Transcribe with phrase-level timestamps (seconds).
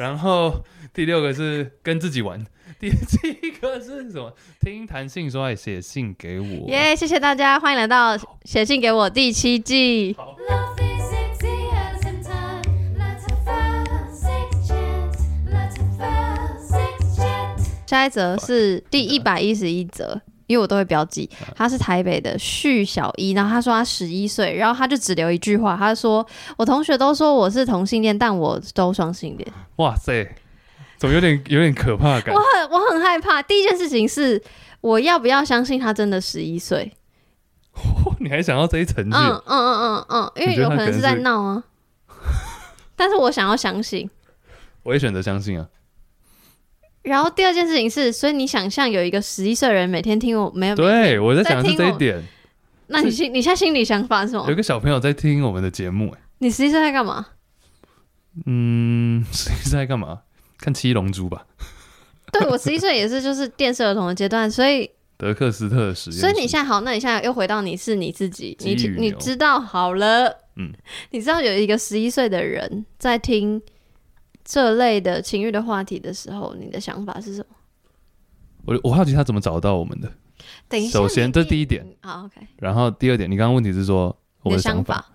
[0.00, 0.64] 然后
[0.94, 2.42] 第六个是跟自己玩，
[2.78, 4.34] 第七个是什么？
[4.58, 6.66] 听弹性说爱，写信给我。
[6.70, 10.14] 耶谢谢大家，欢迎来到写信给我第七季。
[10.14, 12.62] Love is easy as in time.
[12.96, 15.18] Let's have a six chance.
[15.52, 17.66] Let's have a six chance.
[17.86, 21.30] 下一则是第一百一十一则，因为我都会标记。
[21.54, 26.26] 他是台北的旭小一，然后他说他十一岁，然后他就只留一句话，他说
[26.56, 29.52] 我同学都说我是同性恋，但我都双性恋。
[29.76, 30.28] 哇塞，
[30.98, 32.40] 怎么有点有点可怕感我？
[32.40, 33.40] 很我很害怕。
[33.40, 34.42] 第一件事情是
[34.80, 36.92] 我要不要相信他真的十一岁？
[38.18, 39.12] 你还想要这一层嗯？
[39.12, 41.62] 嗯嗯嗯嗯，因为有可能是在闹啊。
[42.96, 44.10] 但是我想要相信。
[44.82, 45.68] 我也选择相信啊。
[47.02, 50.76] 然后第二件事情是，所以你想象有一个十一岁的人每天听我没有？
[50.76, 52.22] 对，我在想的是这一点。
[52.88, 54.56] 那你心你现在心里想法是什么有一？
[54.56, 57.26] 个小朋友在听我们的节目，哎，你十一岁在干嘛？
[58.46, 60.20] 嗯， 十一岁在干嘛？
[60.58, 61.46] 看《七龙珠》吧，
[62.32, 66.20] 对我十一岁也是就是电视儿童的阶段，所以德克斯特的实验。
[66.20, 70.70] 所以你现在好，那你现在又回到你是你自己，你你知道好了，嗯，
[71.12, 73.62] 你知道有一个十一岁的人在听
[74.50, 77.54] 这类的情欲的话题的时候，你的想法是什么？
[78.64, 80.12] 我我好奇他怎么找到我们的。
[80.68, 85.06] 等一下，首先你这第一点，好，OK，然后第二点，你刚刚问题是说我的想法，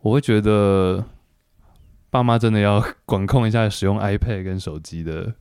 [0.00, 1.04] 我会觉得
[2.08, 5.34] 爸妈真的要管控一下使用 iPad 跟手机的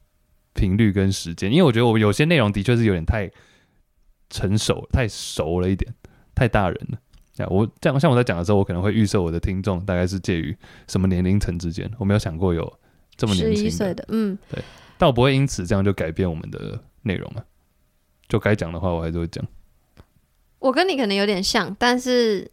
[0.54, 3.30] 频率跟时间，因为我觉得我有些内容的确是有点太
[4.32, 5.94] 成熟、太熟了一点，
[6.34, 6.98] 太大人了。
[7.38, 12.80] 呀，我这样像我在讲的时候，我可能会预设我的听众大概是介于什么年龄层之间，我没有想过有
[13.18, 14.64] 这么十年轻的，一岁的，嗯，对
[14.98, 17.44] 但我不会因此这样就改变我们的内容啊。
[18.28, 19.46] 就该讲的话，我还是会讲。
[20.60, 22.50] 我跟你可能有点像，但是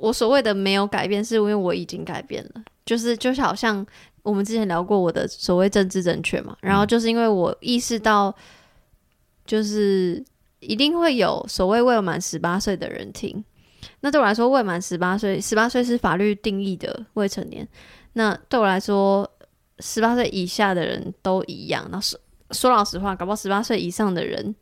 [0.00, 3.86] 我所谓的没有改变，是因为我已经改变了，就是就是好像
[4.22, 8.34] 我们之前聊过我的所谓政治正确嘛，然后就是因为我意识到，
[9.46, 10.24] 就是
[10.58, 13.44] 一定会有所谓未满十八岁的人听，
[14.00, 17.68] 那对我来说，未满十八岁，十八岁是法律定义的未成年，
[18.18, 19.30] 那对我来说，
[19.78, 21.88] 十八岁以下的人都一样。
[21.90, 22.18] 那说
[22.50, 24.54] 说老实话，搞不好十八岁以上的人。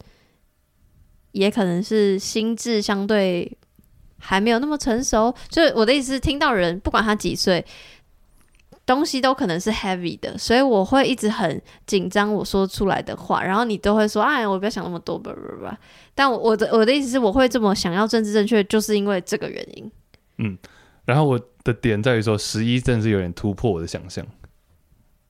[1.32, 3.58] 也可能是心智相对
[4.18, 7.62] 还没有那么成熟，就是我的意思是，听到人不管他几岁，
[8.86, 15.78] 东西都可能是 heavy 的，所以我会一直很紧张我说出来的话，然后你都会说，哎，我不要想那么多，吧吧吧。
[16.14, 19.92] 但我的我的意思是，我会这么想要政治正确，就是因为这个原因。
[20.38, 20.56] 嗯
[21.04, 24.24] 然后我的点在于说，十一真的是有点突破我的想象，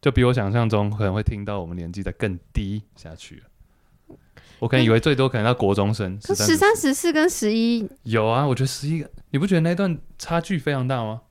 [0.03, 4.17] 就比我想象中可能会听到我们年纪再更低下去了。
[4.59, 11.23] 我可能以为最多可能到国中生，可13十三、十四跟十一，有啊，我觉得十一，你不觉得那段差距非常大吗？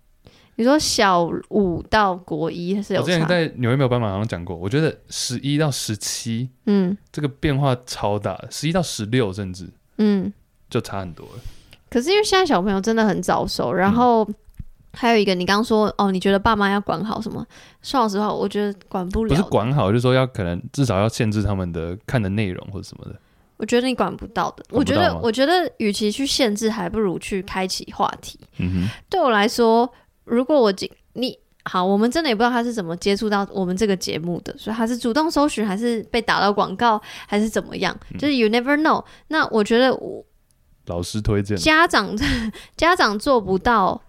[0.56, 10.34] 你说小五到国一是有差，我之前在纽约没有斑马好像讲过，我觉得十一到十七嗯这个变化超大，十一到十六甚至嗯。
[10.68, 11.34] 就差很多了。
[11.92, 14.28] 可是因为现在小朋友真的很早熟，然后
[14.96, 17.46] 还有一个你刚刚说哦，你觉得爸妈要管好什么？
[17.82, 19.30] 说老实话，我觉得管不了。
[19.30, 23.16] 不是，管好，就是说要可能至少要限制他们的看的内容或者什么的。
[23.58, 24.66] 我觉得你管不到的。
[24.70, 28.40] 我觉得我觉得，与其去限制，还不如去开启话题。
[28.58, 29.90] 嗯哼对我来说，
[30.26, 37.98] 如果我今你好，我们真的也不知道他是怎么接触到我们这个节目的，所以他是主动搜寻，还是被打到广告，还是怎么样？
[38.12, 39.04] 嗯就是 you never know。
[39.30, 40.24] 那我觉得我，
[40.88, 42.14] 老师推荐，家长
[42.76, 44.00] 家长做不到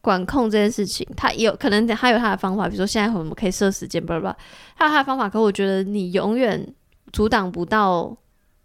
[0.00, 4.36] 管控这件事情，他有可能他有他的方法，比如说现在我们可以设时间，巴拉巴拉，
[4.76, 5.28] 他有他的方法。
[5.28, 6.66] 可我觉得你永远
[7.12, 8.16] 阻挡不到，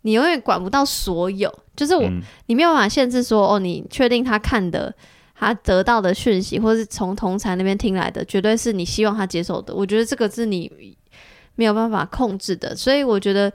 [0.02, 4.94] 你永远管不到所有，就是我、嗯你没有办法限制说哦，你确定他看的。
[5.38, 9.76] 他得到的讯息，或是从同才那边听来的，绝对是你希望他接受的。
[9.76, 10.72] 我觉得这个是你
[11.56, 13.52] 没有办法控制的，所以我觉得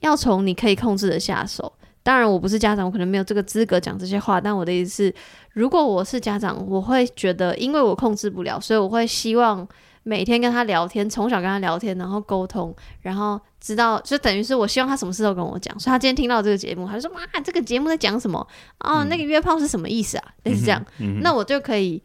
[0.00, 1.72] 要从你可以控制的下手。
[2.02, 4.40] 当然，我不是家长，我可能没有这个资格讲这些话。
[4.40, 5.14] 但我的意思是，
[5.52, 9.66] 如果我是家长，我会觉得，因为我控制不了，所以我会希望
[10.04, 15.78] 每天跟他聊天，从小跟他聊天，然后沟通，然后知道，就等于是我希望他什么事都跟我讲。
[15.78, 18.46] 所以他今天听到这个节目，他就说：“哇，这个节目在讲什么？
[18.80, 20.82] 哦，那个约炮是什么意思啊？”类似这样。
[21.20, 22.02] 那我就可以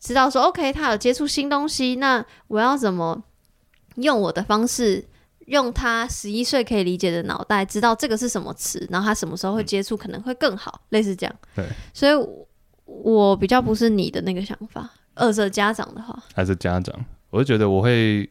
[0.00, 3.22] 知道说，OK，他有接触新东西，那我要怎么
[3.96, 5.04] 用我的方式
[5.46, 11.34] 用他十一岁可以理解的脑袋，知道这个是什么词，然后他什么时候会接触，可能会更好，类似这样。
[11.54, 12.46] 对，所以我
[12.84, 14.90] 我比较不是你的那个想法。
[15.14, 16.94] 二是家长的话，还是家长，
[17.30, 18.28] 我就觉得我会，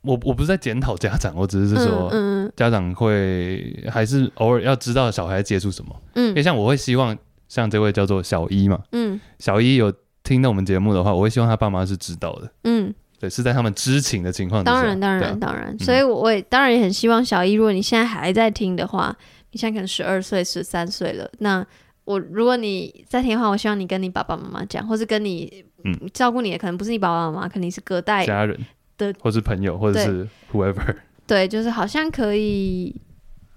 [0.00, 2.08] 我我不是在检讨家长，我只是说。
[2.10, 6.28] 嗯嗯家长会还是偶尔要知道小孩接触什么，嗯。
[6.28, 7.16] 因为嗯像我会希望
[7.48, 9.20] 像这位叫做小一嘛，嗯。
[9.40, 12.94] 小一有听到我们节目的话，我会希望他爸妈是知道的，嗯，
[13.26, 14.76] 对，是在他们知情的情况之下。
[14.76, 19.14] 当然当然当然，所以我也当然也很希望小一，如果你现在还在听的话，
[19.50, 21.66] 你现在可能十二岁、十三岁了，那
[22.04, 25.92] 我如果你在听的话，我希望你跟你爸爸妈妈讲，或是跟你嗯。
[26.14, 28.58] 照顾你的可能不是你爸爸妈妈，肯定是隔代家人
[28.96, 30.94] 的或是朋友，或者是 whoever，
[31.26, 32.94] 对，就是好像可以，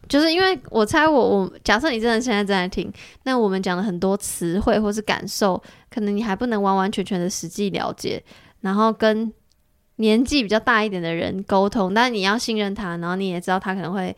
[0.08, 2.92] 就是因为我猜我我假设你真的现在正在听，
[3.24, 8.24] 那我们讲的很多词汇或是感受，可能你还不能完完全全的实际了解，
[8.62, 9.32] 然后跟
[10.00, 14.16] 年纪比较大一点的人沟通，但你要信任他，然后你也知道他可能会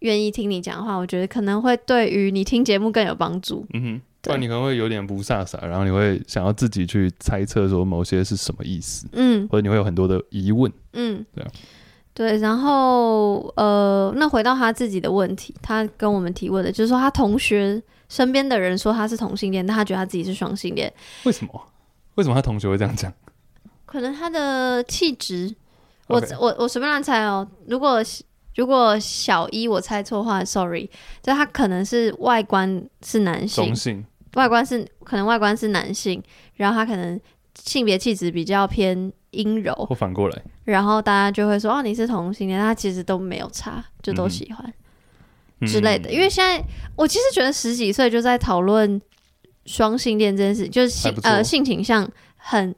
[0.00, 3.66] 愿意听你讲话，我觉得可能会对于你听节目更有帮助。
[3.72, 10.70] 嗯哼，不对然你可能会有点不飒飒，然后你会想要自己去猜测说某些是什么意思，嗯或者你会有很多的疑问。
[10.92, 11.50] 嗯，对啊
[12.12, 20.92] 对，然后呃，那回到他自己的问题，他跟我们提问的就是说，他同学身边的人说他是同性恋，但他觉得他自己是双性恋，
[21.24, 21.62] 为什么？
[22.14, 23.12] 为什么他同学会这样讲？
[23.96, 25.56] 可能他的气质，
[26.08, 27.48] 我 OK 我我随便乱猜哦。
[27.66, 28.04] 如果
[28.56, 30.86] 如果小一我猜错的话，sorry，
[31.22, 34.04] 就他可能是外观是男性中，性，
[34.34, 36.22] 外观是可能外观是男性，
[36.56, 37.18] 然后他可能
[37.54, 44.74] 性别气质比较偏阴柔，或反过来，然后大家就会说哦你是同性恋，他其实都没有差，就都嗯喜欢。
[45.60, 46.12] 嗯之类的。
[46.12, 46.62] 因为现在
[46.96, 49.00] 我其实觉得十几岁就在讨论
[49.64, 52.06] 双性恋这件事，就是性还不错呃性倾向
[52.36, 52.76] 很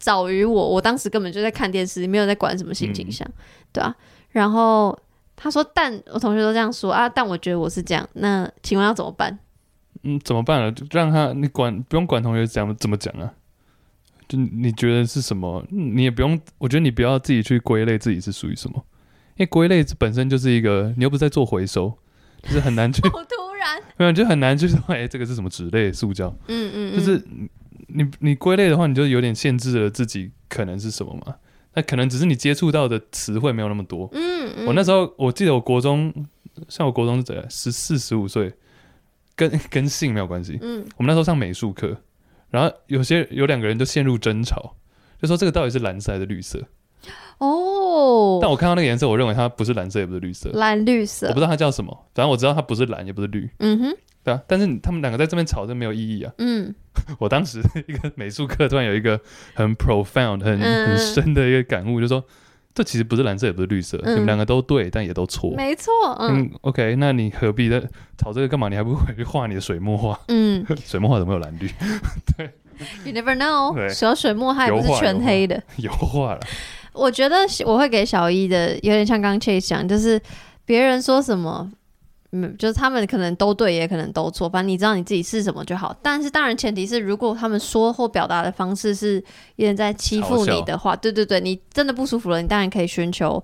[0.00, 3.32] 早于我，我当时根本就在看电视，没有在管什么性倾向，嗯
[3.72, 3.94] 对啊。
[4.30, 4.98] 然后
[5.36, 9.38] 他说，但我同学都这样说啊，但我觉得我是这样，那请问要怎么办？
[10.02, 10.70] 嗯，怎么办啊？
[10.70, 13.32] 就让他你管不用管同学讲怎么讲啊？
[14.26, 18.76] 就你觉得是什么，嗯你也不用，我觉得你不要自己去归类自己是属于什么，
[19.36, 21.92] 因为归类本身就是一个，你又不是在做回收，
[22.44, 27.22] 就是很难去，好突然， 没有就很难去说，哎、这个是什么纸类塑胶，嗯嗯，嗯就是
[27.94, 31.34] 你你归类的话，你就有点限制了自己可能是什么嘛。
[31.74, 34.08] 那可能只是你接触到的词汇没有那么多。
[34.12, 36.12] 嗯嗯，我那时候我记得我国中，
[36.68, 38.52] 像我国中是怎样，十四十五岁，
[39.36, 40.58] 跟跟性没有关系。
[40.62, 41.96] 嗯我们那时候上美术课，
[42.50, 44.74] 然后有些有两个人就陷入争吵，
[45.20, 46.60] 就说这个到底是蓝色还是绿色？
[47.38, 54.40] 哦，但我看到那个颜色，我认为它不是蓝色，也不是绿色，蓝绿色，我不知道它叫什么，反正我知道它不是蓝，也不是绿，嗯哼，对啊。
[54.46, 56.32] 但是他们两个在这边吵，这没有意义啊。
[56.38, 56.74] 嗯
[57.18, 59.18] 我当时一个美术课突然有一个
[59.54, 62.22] 很 profound、很嗯很深的一个感悟，就说
[62.74, 65.54] 这其实不是蓝色，也不是绿色，嗯你们两个都对，但也都错。
[65.56, 67.80] 没错，嗯嗯，OK，那你何必在
[68.18, 68.68] 吵这个干嘛？
[68.68, 70.18] 你还不回去画你的水墨画？
[70.28, 71.68] 嗯 水墨画怎么有蓝绿？
[72.36, 72.50] 对
[73.04, 75.62] ，You never know，对小水墨它也不是全黑的。
[75.76, 76.40] 油画了，
[76.92, 80.20] 我觉得我会给小一的有点像刚刚 Chase 讲，就是
[80.64, 81.70] 别人说什么，
[82.32, 85.94] 嗯，就是他们可能都对，也可能都错，反正你知道你自己是什么就好。
[86.02, 89.16] 但是当然前提是，如果他们说或表达的方式是
[89.56, 93.42] 有点在欺负你的话，对对对，你真的不舒服了，你当然可以寻求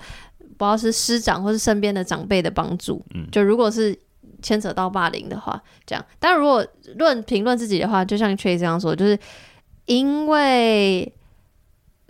[0.57, 3.05] 不知道是师长或是身边的长辈的帮助。
[3.15, 3.99] 嗯就如果是
[4.41, 6.05] 牵扯到霸凌的话，这样。
[6.21, 6.65] 但如果
[6.97, 9.19] 论评论自己的话，就像 Chase 这样说，就是
[9.87, 11.13] 因为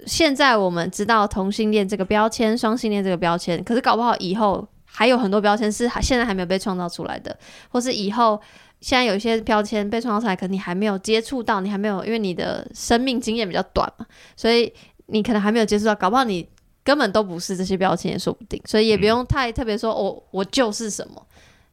[0.04, 7.38] 现在我们知道同性恋这个标签、双性恋这个标签，可是搞不好以后还有很多标签是还现在还没有被创造出来的，
[7.68, 8.40] 或是以后
[8.80, 14.72] 现在有一些标签被创造出来，可能你还没有接触到，你还没有，因为你的生命经验比较短嘛，所以
[15.08, 16.48] 你可能还没有接触到，搞不好你
[16.82, 21.22] 根本都不是这些标签也说不定，所以也不用太特别说，我、我就是什么。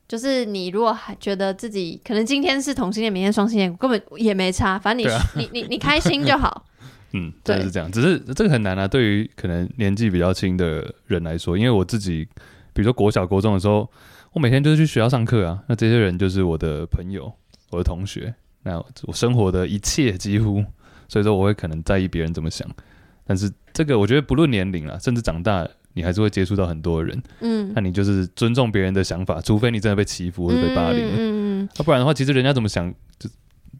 [0.05, 6.65] 就是你如果还觉得自己可能今天是同性恋，明天双性恋，根本也没差，反正你、啊你你你开心就好。
[7.15, 7.91] 嗯，对真的是这样。
[7.91, 12.27] 只是这个很难啊，对于可能年纪比较轻的人来说，因为我自己，
[12.73, 13.89] 比如说国小、国中的时候，
[14.33, 17.31] 我每天就是去学校上课啊，那这些人就是我的朋友、
[17.69, 20.63] 我的同学，那我生活的一切几乎，
[21.07, 22.67] 所以说我会可能在意别人怎么想。
[23.25, 31.13] 但是这个我觉得不论年龄啦，甚至长大，你还是会接触到很多人，嗯，那你就是尊重别人的想法，除非你真的被欺负或者被霸凌了。
[31.13, 33.29] 嗯嗯嗯要、不然的话，其实人家怎么想，就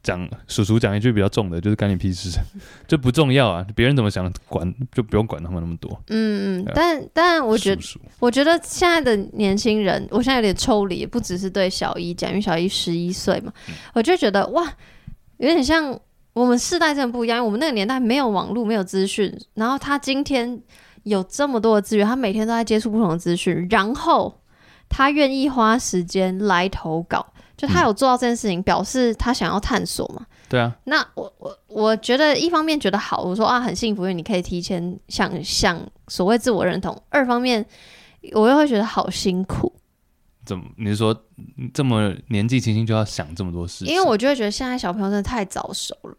[0.04, 2.38] 讲叔叔讲一句比较重的，就是干你屁事，
[2.86, 3.66] 就不重要啊。
[3.74, 5.90] 别人怎么想，管就不用管他们那么多。
[6.08, 14.64] 嗯嗯但但我觉得，叔叔我觉得现在的年轻人，我现在有点抽离，不只是对小一讲，因为小一十一岁嘛，嗯我就觉得哇，
[15.38, 15.98] 有点像
[16.34, 20.62] 我们世代真的不一样，因为我们那个年代没有网络，没有资讯，然后他今天
[21.04, 24.42] 有这么多的资源，他每天都在接触不同的资讯，然后
[24.90, 30.26] 他愿意花时间来投稿，就他嗯有做到这件事情，表示他想要探索嘛。
[30.50, 37.66] 对啊，那我我我觉得一方面觉得好，我说啊很幸福，因为你可以提前想想所谓自我认同；二方面
[38.34, 39.74] 我又会觉得好辛苦，
[40.46, 41.12] 怎么你是说
[41.58, 43.88] 嗯这么年纪轻轻就要想这么多事情？
[43.88, 46.16] 因为我就会觉得现在小朋友真的太早熟了，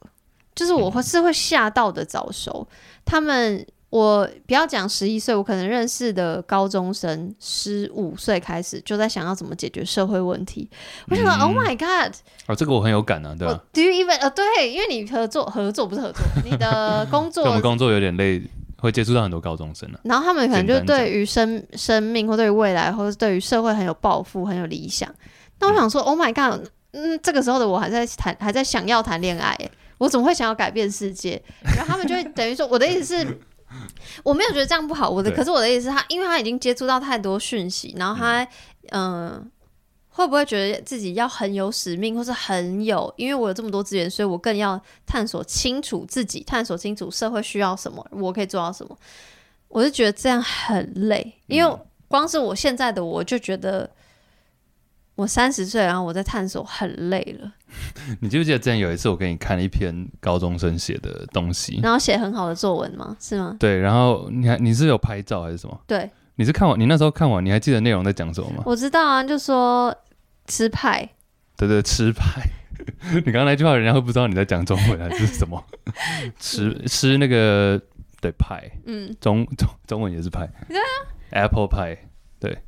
[0.54, 2.66] 就是我会是会吓到的早熟。
[3.04, 3.64] 他们
[3.94, 10.68] 我不要讲十一岁，我可能认识的高中生十五岁开始就在想要怎么解决社会问题。
[11.08, 12.12] 我想说、嗯 o h my God，
[12.48, 18.42] 哦，这个我很有感啊，对我吧、Do you even 呃对，因为你合作合作不是合作，你的 工作就我们工作有点累，
[18.78, 20.00] 会接触到很多高中生啊。
[20.02, 25.08] 然后他们可能就对于生生命或对于未来，或者对于社会很有抱负、很有理想。
[25.60, 29.56] 那我想说，Oh my God，嗯，这个时候的我还在谈，还在想要谈恋爱，
[29.98, 31.40] 我怎么会想要改变世界？
[31.76, 33.38] 然后他们就会等于说，我的意思是。
[34.22, 38.42] 我没有觉得这样不好，我的可是我的意思是他，因为他已经接触到太多讯息，然后他
[38.90, 39.46] 嗯、呃
[40.16, 48.96] 会不会觉得自己要很有使命，或是很有，因为我有这么多资源，所以我更要探索清楚自己，探索清楚社会需要什么，我可以做到什么。
[49.66, 53.90] 我是觉得这样很累，因为光是我现在的我就觉得
[55.16, 57.52] 我三十岁，然后我在探索很累了，
[58.20, 61.78] 你记不记得之前有一次我给你看了一篇高中生写的东西？
[61.82, 63.16] 然后写很好的作文吗？
[63.20, 63.56] 是吗？
[63.60, 65.80] 对，然后你还你是有拍照还是什么？
[65.86, 68.62] 对，你是看完你那时候看完，你还记得内容在讲什么吗？
[68.66, 69.94] 我知道啊，就说
[70.46, 71.08] 吃派，
[71.56, 72.42] 对对，吃派。
[73.14, 75.64] 你刚刚那句话，人家会不知道你在讲中文还是什么？
[76.40, 77.80] 吃吃那个
[78.20, 80.82] 对派，嗯，中中中文也是派，对啊
[81.30, 81.96] ，apple pie，
[82.40, 82.58] 对。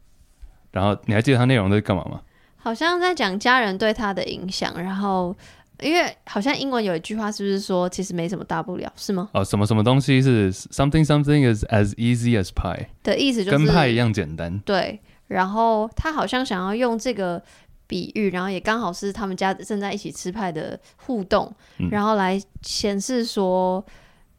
[0.71, 2.21] 然后你还记得它内容在干嘛吗？
[2.67, 5.33] 好像在讲家人对他的影响，然后
[5.81, 9.29] 因为好像英文有一句话是不是说其实没什么大不了，是吗？
[9.35, 14.59] 哦，什么什么东西是 something something is as easy as pie，、的意思就是跟派一样简单。
[14.65, 17.41] 对，然后他好像想要用这个
[17.87, 23.85] 比喻，然后也刚好是他们家正在一起吃派的互动，嗯然后来显示说，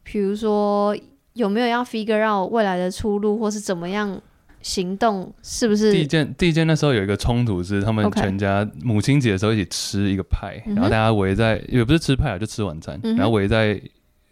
[0.03, 0.93] 比如说
[1.31, 4.22] 有没有要 figure out 未来的出路，或是怎么样
[4.67, 5.93] 行动，是不是？
[5.93, 6.07] 第一是？
[6.07, 13.81] 件第一件那时候有一个冲突是他们全家母亲节的时候一起吃一个派，然后大家围在也不是吃派啊，就吃晚餐，嗯然后围在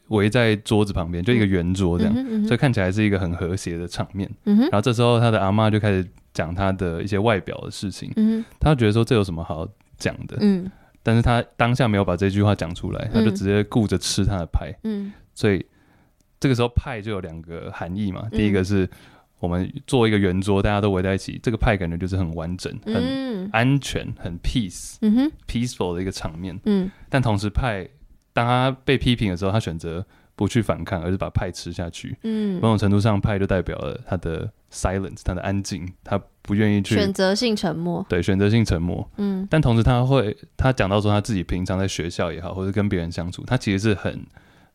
[0.09, 2.13] 围在桌子旁边，就一个圆桌这样，
[2.45, 4.29] 所以看起来是一个很和谐的场面。
[4.43, 9.65] 嗯然后这时候他的阿妈就开始讲他的一些外表的事情，嗯他觉得说这有什么好
[9.97, 10.69] 讲的，嗯。
[11.01, 15.13] 但是他当下没有把这句话讲出来，他就嗯直接顾着吃他的派，嗯。
[15.33, 15.63] 所以
[16.39, 18.37] 这个时候派就有两个含义嘛，嗯。
[18.37, 18.89] 第一个是
[19.45, 26.59] 我们做一个圆桌，大家都围在一起，这个派感觉就是很完整、很嗯安全、很 peace、嗯 peaceful 的一个场面。
[26.65, 27.87] 嗯但同时派
[28.33, 30.03] 当他被批评的时候，他选择
[30.35, 32.17] 不去反抗，而是把派吃下去。
[32.23, 39.07] 嗯某种程度上，派就代表了他的 silence，他的安静，他不愿意去选择性沉默，对选择性沉默。
[39.17, 44.25] 嗯但同时，他会他讲到说他自己平常在学校也好，或者跟别人相处，他其实是很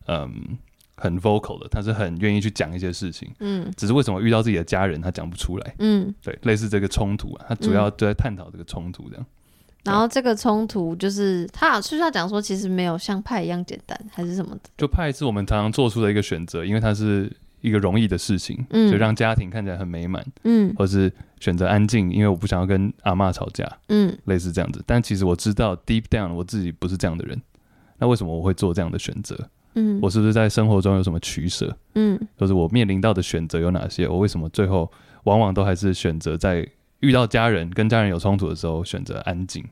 [0.07, 0.59] 嗯
[1.01, 3.33] 很 vocal 的，他是很愿意去讲一些事情。
[3.41, 5.75] 嗯只是为什么遇到自己的家人，他讲不出来？
[5.79, 9.27] 嗯，对，类似这个冲突啊，他主要就在探讨这个冲突这样。
[9.83, 14.61] 然后这个冲突就是他好是不是要讲说，其实没有像派一样简单，还是什么的？
[14.77, 24.85] 就派是我们常常做出的一个选择，因为它是一个容易的事情，嗯就让家庭看起来很美满，嗯或是选择安静，因为我不想要跟阿妈吵架，嗯类似这样子。
[24.87, 27.41] 但其实我知道 deep down 我自己不是这样的人，
[27.97, 29.49] 那为什么我会做这样的选择？
[29.75, 31.77] 嗯我是不是在生活中有什么取舍？
[31.95, 34.09] 嗯就是我面临到的选择有哪些？
[34.09, 34.91] 我为什么最后
[35.25, 36.67] 往往都还是选择在
[37.01, 39.65] 遇到家人跟家人有冲突的时候选择安静？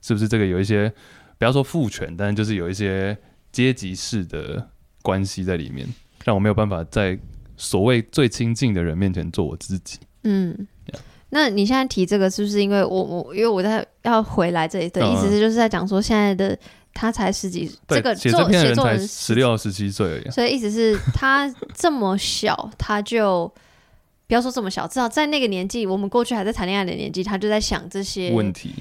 [0.00, 0.92] 是不是这个有一些
[1.38, 3.16] 不要说父权，但是就是有一些
[3.52, 4.68] 阶级式的
[5.02, 5.86] 关系在里面，
[6.24, 7.18] 让我没有办法在
[7.56, 9.98] 所谓最亲近的人面前做我自己？
[10.24, 10.66] 嗯。
[11.34, 16.58] 那你现在提这个，是不是因为我我因为我在要回来这里的意思是，就是在讲说现在的
[16.94, 20.30] 他才十几，这个写这做篇的人才写作人十六、十七岁而已啊。
[20.30, 23.52] 所以意思是他这么小，他就
[24.26, 28.74] 不要说这么小，至少在那个年纪，我们过去还在谈恋爱的年纪，他就在想这些问题，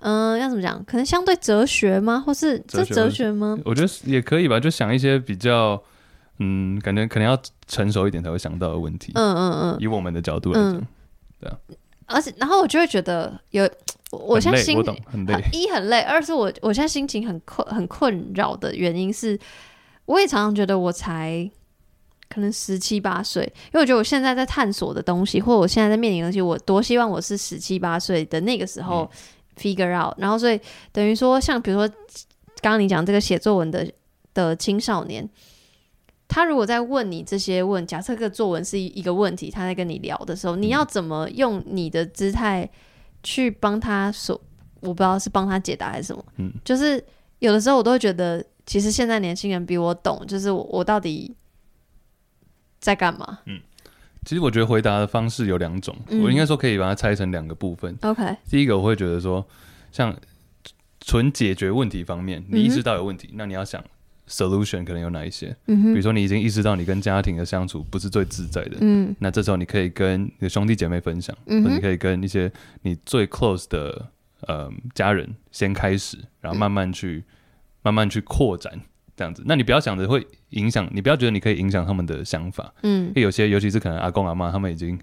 [0.00, 0.82] 嗯、要怎么讲？
[0.84, 2.22] 可能相对哲学吗？
[2.26, 3.58] 或是这哲学吗？
[3.64, 5.80] 我觉得也可以吧，就想一些比较，
[6.38, 9.12] 嗯，感觉可能要成熟一点才会想到的问题。
[9.14, 10.86] 嗯嗯嗯，以我们的角度来讲，嗯
[12.10, 13.68] 而且然后我就会觉得有，
[14.10, 14.78] 我现在心。
[15.52, 19.38] 一很累，二是我我现在心情很困很困扰的原因是，
[20.06, 21.48] 我也常常觉得我才
[22.28, 29.10] 可能十七八岁，因为我觉得我现在在探索的东西，或者我现在在面临的东西，我多希望我是十七八岁的那个时候
[29.56, 30.60] figure out，、然后所以
[30.92, 31.88] 等于说，像比如说
[32.60, 33.90] 刚刚你讲这个写作文的
[34.34, 35.28] 的青少年。
[36.32, 42.70] 他如果在问你这些问，假设这个作文是一一个问题，他在跟你聊的时候，你要怎么用你的姿态
[43.24, 44.40] 去帮他说？
[44.80, 46.24] 我不知道是帮他解答还是什么。
[46.36, 47.04] 嗯，就是
[47.40, 51.34] 有的时候我都会觉得，其实现在年轻人比我懂，就是我我到底
[52.78, 53.60] 在干嘛嗯
[54.24, 57.98] 其实我觉得回答的方式有两种，嗯我应该说可以把它拆成两个部分。
[58.02, 59.44] ？OK，第一个我会觉得说，
[59.90, 60.16] 像
[61.00, 63.82] 纯解决问题方面，你意识到有问题，那你要想
[64.30, 65.54] solution 可能有哪一些？
[65.66, 69.14] 嗯哼，比如说你已经意识到你跟家庭的相处不是最自在的，嗯。
[69.18, 72.50] 那这时候你可以跟你的兄弟姐妹分享，嗯或者你可以跟一些
[72.82, 74.08] 你最 close 的
[74.42, 77.24] 呃家人先开始，然后慢慢去、
[77.82, 78.80] 慢慢去扩展
[79.16, 79.42] 这样子。
[79.44, 83.08] 那你不要想着会影响，你不要觉得你可以影响他们的想法，嗯。
[83.08, 84.96] 因为有些尤其是可能阿公阿妈他们已经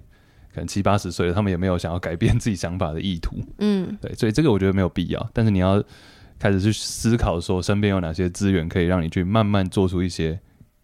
[0.53, 3.97] 可能七八十岁了，他们也没有想要改变自己想法的意图，嗯。
[4.01, 5.29] 对，所以这个我觉得没有必要。
[5.33, 5.83] 但是你要
[6.39, 10.39] 开始去思考说身边有哪些资源可以让你去慢慢做出一些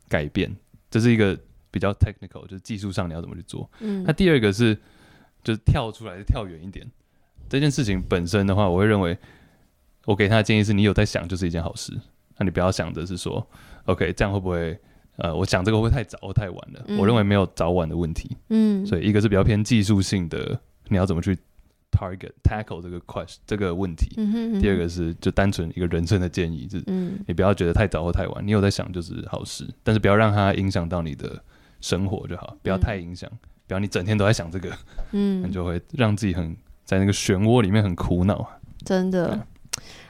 [0.09, 0.55] 改变，
[0.89, 1.37] 这是一个
[1.69, 3.69] 比较 technical，就是技术上你要怎么去做。
[3.79, 4.75] 嗯那第二个是
[5.43, 6.85] 就是跳出来，跳远一点。
[7.49, 9.17] 这件事情本身的话，我会认为
[10.05, 11.93] 我给他的建议是你有在想就是一件好事。
[12.37, 13.45] 那你不要想着是说
[13.85, 14.79] ，OK，这样会不会
[15.17, 16.83] 呃，我想这个会不会太早或太晚了？
[16.87, 18.35] 嗯我认为没有早晚的问题。
[18.49, 21.37] 嗯，所以一个是比较偏技术性的，你要怎么去
[21.93, 24.15] target tackle 这个 question 这个问题。
[24.17, 31.41] 嗯哼，第二个是就单纯一个人生的建议，就是嗯你不要觉得太早或太晚，你有在想就是好事，但是不要让它影响到你的
[31.79, 33.29] 生活就好，不要太影响，
[33.67, 34.69] 不要你整天都在想这个，
[35.11, 38.59] 嗯你，就会让自己很在那个漩涡里面很苦恼。
[38.83, 39.39] 真的对。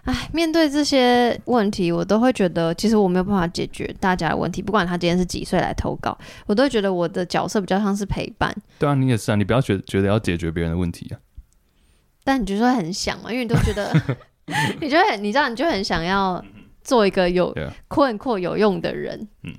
[0.04, 4.62] 哎，面对这些问题，我都会觉得，其实我没有办法解决大家的问题。
[4.62, 8.54] 不管他今天是几岁来投稿，我都会觉得我的角色比较像是陪伴。
[8.78, 11.16] 对啊，你也是啊，你不要觉觉得要解决别人的问题啊。
[12.24, 13.92] 但你就是会很想嘛，因为你都觉得
[14.82, 16.44] 你就会很，你知道，你就很想要
[16.84, 17.54] 做一个有
[17.88, 19.54] 困惑有用的人，嗯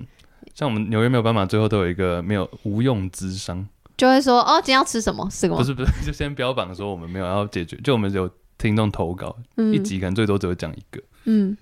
[0.53, 3.67] 像我们纽约没有办法，最后都有一个没有无用之商，
[3.97, 5.27] 就会说，哦，今天要吃什么？
[5.29, 5.57] 是吗？
[5.57, 11.57] 不是不是， 就先标榜说我们没有要解决，就我们有听众投稿，一嗯集可能最多只会讲一个，嗯。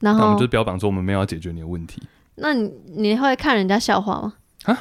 [0.00, 2.02] 然后我们就，标榜说我们没有要解决你的问题。
[2.36, 4.34] 那你你会看人家笑话吗？
[4.64, 4.78] 啊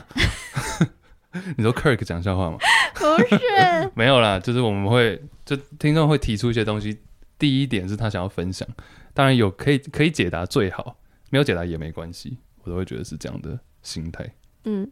[1.57, 2.57] 你说 Kirk 讲笑话吗？
[2.93, 6.97] 不是，没有啦，就是我们会就听众会提出一些东西。
[7.37, 8.65] 第一点是他想要分享，
[9.13, 10.97] 当然有可以可以解答最好，
[11.29, 14.25] 没有解答也没关系，我都会觉得是这样的心态。
[14.63, 14.89] 嗯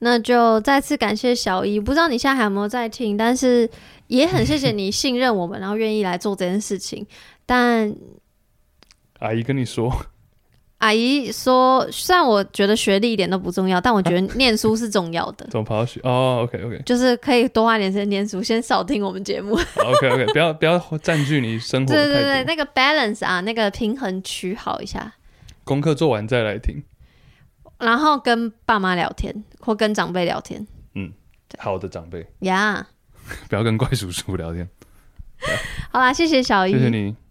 [0.00, 3.70] 那就再次感谢小姨，不知道你现在还有没有在听，但是
[4.08, 7.06] 也很谢谢你信任我们，然后愿意来做这件事情。
[7.46, 7.94] 但
[9.20, 9.90] 阿姨跟你说，
[10.78, 16.00] 阿姨说，虽然我觉得学历一点都不重要，但我觉得念书是重要的， 怎么跑到学？
[16.04, 19.54] 哦，OK OK 就是可以多花点时间念书，先少听我们节目。
[19.84, 25.12] OK OK，不要不要占据你生活对对对，那个 balance 啊，那个平衡取好一下，
[25.64, 26.82] 功课做完再来听。
[27.78, 31.12] 然后跟爸妈聊天或跟长辈聊天嗯
[31.58, 32.86] 好的长辈，呀。
[33.48, 34.68] 不要跟怪叔叔聊天。
[35.92, 37.27] 好啦，谢谢小姨，谢谢你。